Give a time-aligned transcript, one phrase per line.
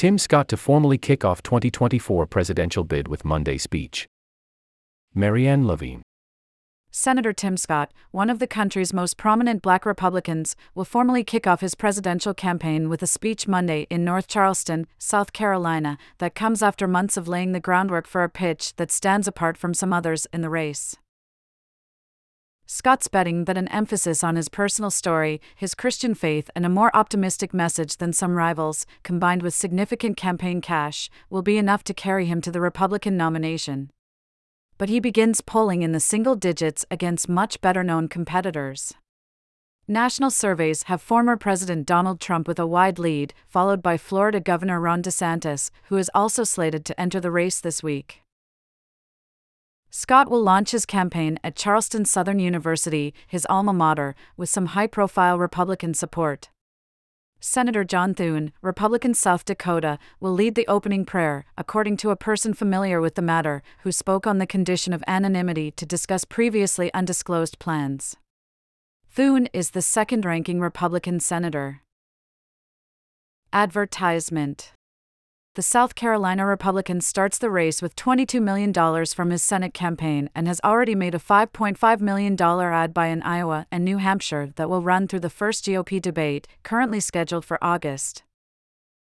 [0.00, 4.06] Tim Scott to formally kick off 2024 presidential bid with Monday speech.
[5.14, 6.00] Marianne Levine.
[6.90, 11.60] Senator Tim Scott, one of the country's most prominent black Republicans, will formally kick off
[11.60, 16.88] his presidential campaign with a speech Monday in North Charleston, South Carolina, that comes after
[16.88, 20.40] months of laying the groundwork for a pitch that stands apart from some others in
[20.40, 20.96] the race.
[22.72, 26.94] Scott's betting that an emphasis on his personal story, his Christian faith, and a more
[26.94, 32.26] optimistic message than some rivals, combined with significant campaign cash, will be enough to carry
[32.26, 33.90] him to the Republican nomination.
[34.78, 38.94] But he begins polling in the single digits against much better known competitors.
[39.88, 44.80] National surveys have former President Donald Trump with a wide lead, followed by Florida Governor
[44.80, 48.22] Ron DeSantis, who is also slated to enter the race this week.
[49.90, 54.86] Scott will launch his campaign at Charleston Southern University, his alma mater, with some high
[54.86, 56.48] profile Republican support.
[57.40, 62.54] Senator John Thune, Republican South Dakota, will lead the opening prayer, according to a person
[62.54, 67.58] familiar with the matter, who spoke on the condition of anonymity to discuss previously undisclosed
[67.58, 68.16] plans.
[69.10, 71.82] Thune is the second ranking Republican senator.
[73.52, 74.72] Advertisement
[75.60, 78.72] the South Carolina Republican starts the race with $22 million
[79.04, 83.66] from his Senate campaign and has already made a $5.5 million ad buy in Iowa
[83.70, 88.22] and New Hampshire that will run through the first GOP debate, currently scheduled for August.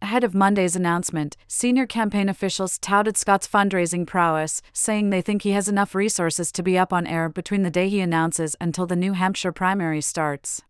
[0.00, 5.50] Ahead of Monday's announcement, senior campaign officials touted Scott's fundraising prowess, saying they think he
[5.50, 8.96] has enough resources to be up on air between the day he announces until the
[8.96, 10.62] New Hampshire primary starts.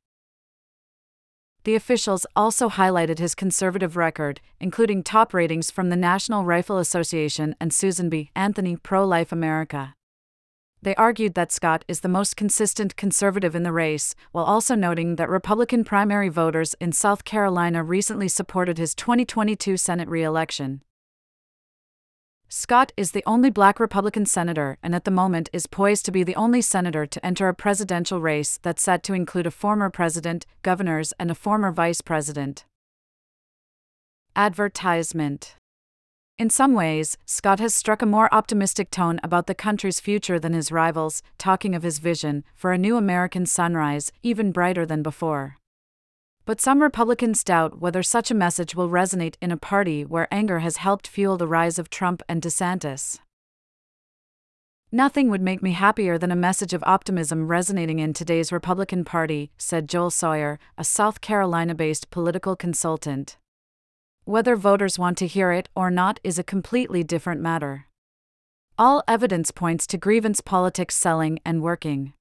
[1.69, 7.55] The officials also highlighted his conservative record, including top ratings from the National Rifle Association
[7.61, 8.30] and Susan B.
[8.34, 9.94] Anthony Pro Life America.
[10.80, 15.16] They argued that Scott is the most consistent conservative in the race, while also noting
[15.16, 20.80] that Republican primary voters in South Carolina recently supported his 2022 Senate re election.
[22.51, 26.23] Scott is the only black Republican senator and at the moment is poised to be
[26.23, 30.47] the only senator to enter a presidential race that's set to include a former president,
[30.63, 32.64] governors, and a former vice president.
[34.35, 35.57] Advertisement
[36.39, 40.55] In some ways, Scott has struck a more optimistic tone about the country's future than
[40.55, 45.58] his rivals, talking of his vision for a new American sunrise, even brighter than before.
[46.48, 50.61] But some Republicans doubt whether such a message will resonate in a party where anger
[50.61, 53.19] has helped fuel the rise of Trump and DeSantis.
[54.91, 59.51] Nothing would make me happier than a message of optimism resonating in today's Republican Party,
[59.58, 63.37] said Joel Sawyer, a South Carolina based political consultant.
[64.25, 67.89] Whether voters want to hear it or not is a completely different matter.
[68.79, 72.14] All evidence points to grievance politics selling and working.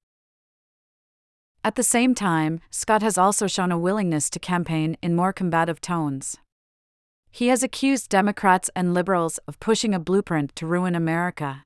[1.67, 5.81] At the same time, Scott has also shown a willingness to campaign in more combative
[5.81, 6.37] tones.
[7.29, 11.65] He has accused Democrats and liberals of pushing a blueprint to ruin America.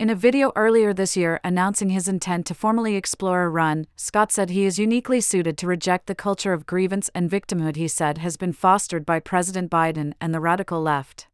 [0.00, 4.32] In a video earlier this year announcing his intent to formally explore a run, Scott
[4.32, 8.18] said he is uniquely suited to reject the culture of grievance and victimhood he said
[8.18, 11.28] has been fostered by President Biden and the radical left.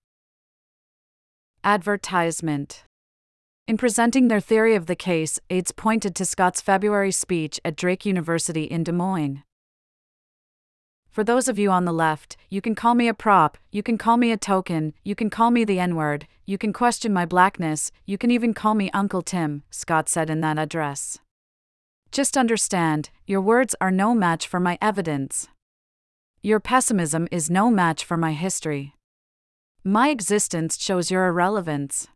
[1.64, 2.84] Advertisement
[3.70, 8.04] in presenting their theory of the case, aides pointed to Scott's February speech at Drake
[8.04, 9.44] University in Des Moines.
[11.08, 13.96] For those of you on the left, you can call me a prop, you can
[13.96, 17.24] call me a token, you can call me the N word, you can question my
[17.24, 21.20] blackness, you can even call me Uncle Tim, Scott said in that address.
[22.10, 25.46] Just understand, your words are no match for my evidence.
[26.42, 28.96] Your pessimism is no match for my history.
[29.84, 32.08] My existence shows your irrelevance.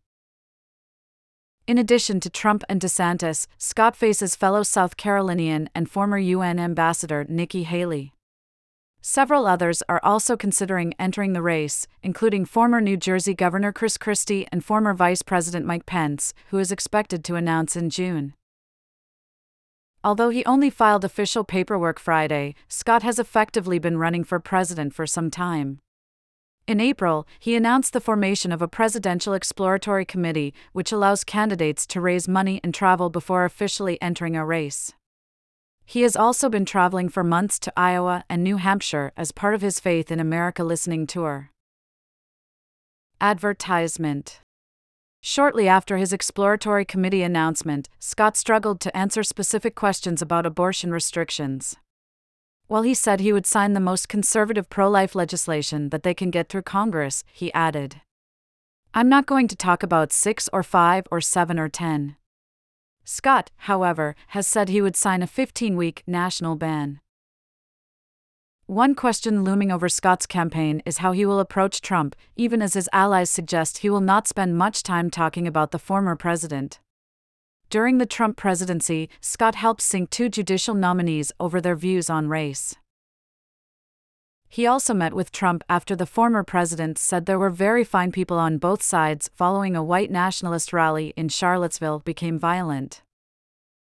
[1.67, 7.25] In addition to Trump and DeSantis, Scott faces fellow South Carolinian and former UN Ambassador
[7.27, 8.13] Nikki Haley.
[9.01, 14.47] Several others are also considering entering the race, including former New Jersey Governor Chris Christie
[14.53, 18.35] and former Vice President Mike Pence, who is expected to announce in June.
[20.03, 25.07] Although he only filed official paperwork Friday, Scott has effectively been running for president for
[25.07, 25.81] some time.
[26.67, 32.01] In April, he announced the formation of a presidential exploratory committee, which allows candidates to
[32.01, 34.93] raise money and travel before officially entering a race.
[35.85, 39.61] He has also been traveling for months to Iowa and New Hampshire as part of
[39.61, 41.51] his Faith in America listening tour.
[43.21, 44.41] Advertisement
[45.21, 51.77] Shortly after his exploratory committee announcement, Scott struggled to answer specific questions about abortion restrictions.
[52.67, 56.31] While he said he would sign the most conservative pro life legislation that they can
[56.31, 58.01] get through Congress, he added,
[58.95, 62.17] I'm not going to talk about six or five or seven or ten.
[63.05, 67.01] Scott, however, has said he would sign a 15 week national ban.
[68.67, 72.89] One question looming over Scott's campaign is how he will approach Trump, even as his
[72.95, 76.81] allies suggest he will not spend much time talking about the former president.
[77.75, 82.77] During the Trump presidency, Scott helped sink two judicial nominees over their views on race.
[84.49, 88.39] He also met with Trump after the former president said there were very fine people
[88.39, 93.03] on both sides following a white nationalist rally in Charlottesville became violent.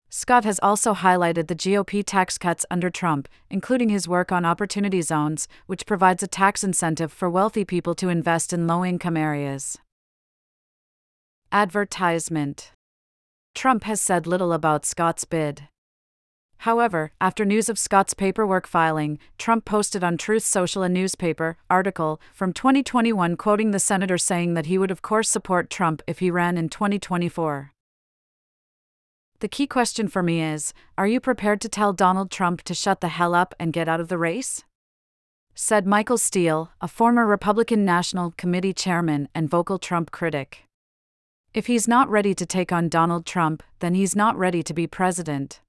[0.09, 5.03] Scott has also highlighted the GOP tax cuts under Trump, including his work on Opportunity
[5.03, 9.77] Zones, which provides a tax incentive for wealthy people to invest in low income areas.
[11.51, 12.71] Advertisement
[13.53, 15.67] Trump has said little about Scott's bid.
[16.57, 22.21] However, after news of Scott's paperwork filing, Trump posted on Truth Social a newspaper article
[22.33, 26.31] from 2021 quoting the senator saying that he would of course support Trump if he
[26.31, 27.73] ran in 2024.
[29.39, 33.01] The key question for me is Are you prepared to tell Donald Trump to shut
[33.01, 34.63] the hell up and get out of the race?
[35.53, 40.63] Said Michael Steele, a former Republican National Committee chairman and vocal Trump critic.
[41.53, 44.87] If he's not ready to take on Donald Trump, then he's not ready to be
[44.87, 45.59] president.